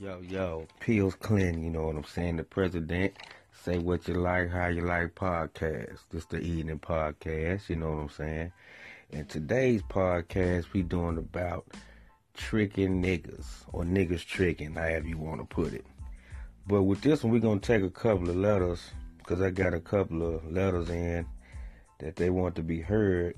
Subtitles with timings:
[0.00, 2.36] Yo, yo, Pills Clinton, you know what I'm saying?
[2.36, 3.14] The president,
[3.64, 5.98] say what you like, how you like podcast.
[6.10, 8.52] This the evening podcast, you know what I'm saying?
[9.12, 11.66] And today's podcast, we doing about
[12.34, 15.84] tricking niggas, or niggas tricking, however you want to put it.
[16.68, 19.74] But with this one, we're going to take a couple of letters, because I got
[19.74, 21.26] a couple of letters in
[21.98, 23.34] that they want to be heard.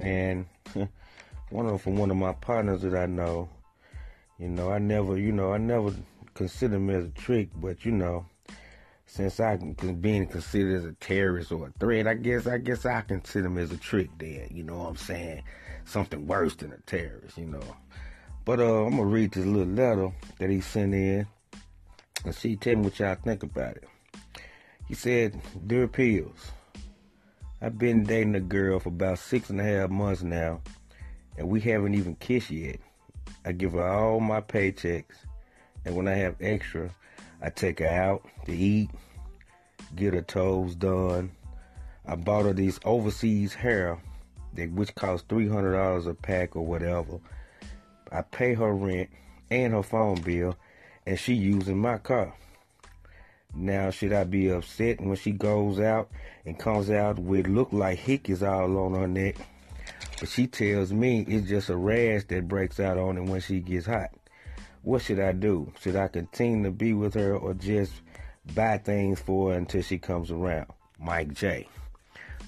[0.00, 0.46] And
[1.50, 3.50] one of them from one of my partners that I know,
[4.38, 5.94] you know, I never, you know, I never
[6.34, 8.26] consider him as a trick, but you know,
[9.06, 12.84] since I can being considered as a terrorist or a threat, I guess, I guess
[12.84, 14.10] I consider him as a trick.
[14.18, 15.42] Then, you know what I'm saying?
[15.84, 17.76] Something worse than a terrorist, you know.
[18.44, 21.26] But uh, I'm gonna read this little letter that he sent in,
[22.24, 23.84] and see, tell me what y'all think about it.
[24.86, 26.52] He said, "Dear Pills,
[27.62, 30.60] I've been dating a girl for about six and a half months now,
[31.38, 32.80] and we haven't even kissed yet."
[33.46, 35.14] I give her all my paychecks,
[35.84, 36.90] and when I have extra,
[37.40, 38.90] I take her out to eat,
[39.94, 41.30] get her toes done.
[42.04, 43.98] I bought her these overseas hair,
[44.54, 47.20] that which cost three hundred dollars a pack or whatever.
[48.10, 49.10] I pay her rent
[49.48, 50.56] and her phone bill,
[51.06, 52.34] and she using my car.
[53.54, 56.10] Now, should I be upset when she goes out
[56.44, 59.36] and comes out with look like hickeys all on her neck?
[60.20, 63.60] But she tells me it's just a rash that breaks out on it when she
[63.60, 64.10] gets hot.
[64.82, 65.72] What should I do?
[65.80, 67.92] Should I continue to be with her or just
[68.54, 70.66] buy things for her until she comes around?
[70.98, 71.68] Mike J.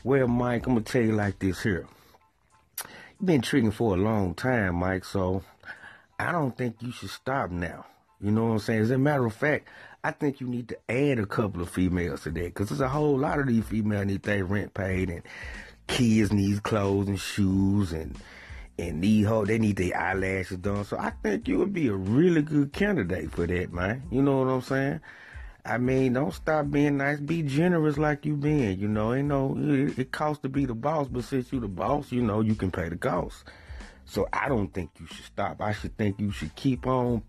[0.04, 1.86] Well, Mike, I'm gonna tell you like this here.
[3.20, 5.42] You've been treating for a long time, Mike, so
[6.18, 7.84] I don't think you should stop now.
[8.20, 8.80] You know what I'm saying?
[8.82, 9.68] As a matter of fact,
[10.02, 12.88] I think you need to add a couple of females to that because there's a
[12.88, 15.22] whole lot of these females need their rent paid and
[15.88, 18.16] kids need clothes and shoes and
[18.78, 20.84] and need ho they need their eyelashes done.
[20.84, 24.04] So I think you would be a really good candidate for that, man.
[24.10, 25.00] You know what I'm saying?
[25.64, 27.20] I mean, don't stop being nice.
[27.20, 28.78] Be generous like you been.
[28.78, 31.68] You know, ain't no it, it costs to be the boss, but since you the
[31.68, 33.44] boss, you know you can pay the cost.
[34.04, 35.60] So I don't think you should stop.
[35.60, 37.22] I should think you should keep on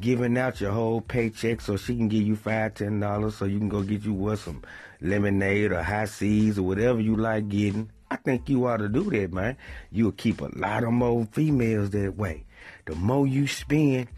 [0.00, 3.58] giving out your whole paycheck so she can give you five, ten dollars so you
[3.58, 4.62] can go get you what some
[5.02, 7.90] lemonade or Hi-C's or whatever you like getting.
[8.24, 9.58] Think you ought to do that, man.
[9.90, 12.46] You'll keep a lot of more females that way.
[12.86, 14.08] The more you spend,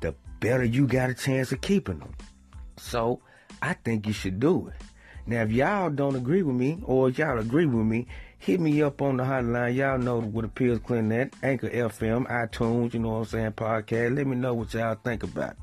[0.00, 2.14] the better you got a chance of keeping them.
[2.78, 3.20] So
[3.60, 4.82] I think you should do it.
[5.26, 8.06] Now, if y'all don't agree with me, or y'all agree with me,
[8.38, 9.74] hit me up on the hotline.
[9.74, 14.16] Y'all know what appeals Clinton at Anchor FM, iTunes, you know what I'm saying, podcast.
[14.16, 15.58] Let me know what y'all think about it.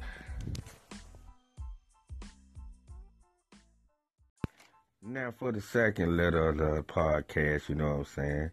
[5.10, 8.52] Now for the second letter of the podcast, you know what I'm saying.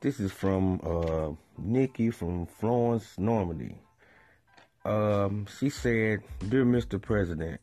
[0.00, 3.76] This is from uh, Nikki from Florence, Normandy.
[4.84, 7.00] Um, she said, "Dear Mr.
[7.00, 7.60] President,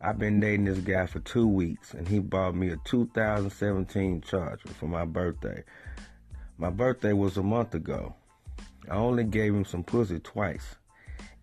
[0.00, 4.68] I've been dating this guy for two weeks, and he bought me a 2017 Charger
[4.68, 5.62] for my birthday.
[6.56, 8.14] My birthday was a month ago.
[8.90, 10.76] I only gave him some pussy twice,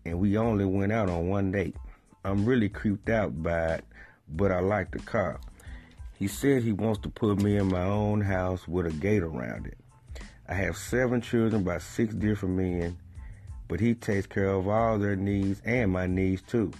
[0.04, 1.76] and we only went out on one date.
[2.24, 3.84] I'm really creeped out by it,
[4.28, 5.38] but I like the car."
[6.24, 9.66] He said he wants to put me in my own house with a gate around
[9.66, 9.76] it.
[10.48, 12.96] I have seven children by six different men,
[13.68, 16.72] but he takes care of all their needs and my needs too.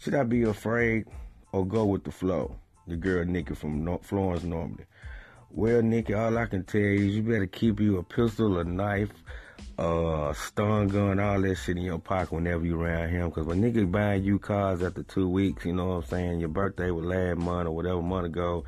[0.00, 1.04] Should I be afraid
[1.52, 2.56] or go with the flow?
[2.88, 4.86] The girl Nikki from Florence Normandy.
[5.52, 8.64] Well, Nikki, all I can tell you is you better keep you a pistol, a
[8.64, 9.12] knife,
[9.78, 13.30] uh, stun gun, all that shit in your pocket whenever you around him.
[13.30, 16.40] Cause when niggas buying you cars after two weeks, you know what I'm saying?
[16.40, 18.64] Your birthday was last month or whatever month ago,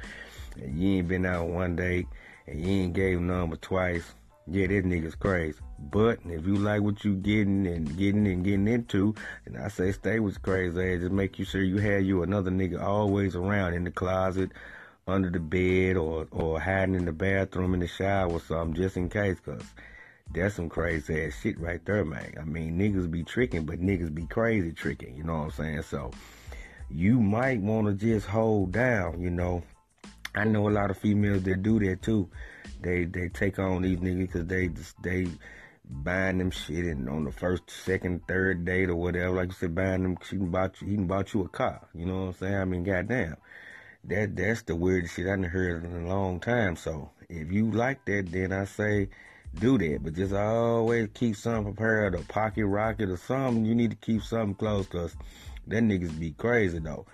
[0.60, 2.06] and you ain't been out one day,
[2.46, 4.04] and you ain't gave number twice.
[4.50, 5.58] Yeah, this nigga's crazy.
[5.78, 9.14] But if you like what you getting and getting and getting into,
[9.46, 11.00] then I say stay with crazy ass.
[11.00, 14.50] Just make you sure you have you another nigga always around in the closet,
[15.06, 18.96] under the bed, or or hiding in the bathroom in the shower or something, just
[18.96, 19.38] in case.
[19.40, 19.62] Cause
[20.34, 22.34] that's some crazy ass shit right there, man.
[22.40, 25.16] I mean, niggas be tricking, but niggas be crazy tricking.
[25.16, 25.82] You know what I'm saying?
[25.82, 26.10] So
[26.90, 29.20] you might want to just hold down.
[29.20, 29.62] You know,
[30.34, 32.28] I know a lot of females that do that too.
[32.80, 34.70] They they take on these niggas because they
[35.02, 35.26] they
[35.90, 39.74] buying them shit and on the first, second, third date or whatever, like you said,
[39.74, 41.88] buying them, she can bought you, he can bought you a car.
[41.94, 42.54] You know what I'm saying?
[42.54, 43.36] I mean, goddamn.
[44.04, 46.76] That that's the weirdest shit I have heard in a long time.
[46.76, 49.08] So if you like that, then I say
[49.54, 53.64] do that, but just always keep something prepared, a pocket rocket or something.
[53.64, 55.16] You need to keep something close, cause
[55.66, 57.06] that niggas be crazy though.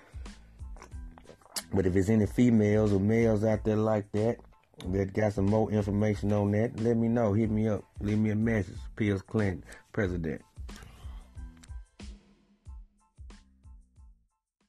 [1.72, 4.38] But if it's any females or males out there like that
[4.90, 7.32] that got some more information on that, let me know.
[7.32, 7.84] Hit me up.
[8.00, 8.76] Leave me a message.
[8.96, 10.42] Pills Clinton, President.